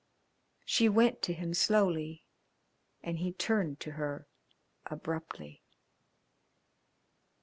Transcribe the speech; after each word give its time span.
She 0.65 0.89
went 0.89 1.21
to 1.21 1.31
him 1.35 1.53
slowly, 1.53 2.25
and 3.03 3.19
he 3.19 3.31
turned 3.31 3.79
to 3.81 3.91
her 3.91 4.27
abruptly. 4.87 5.61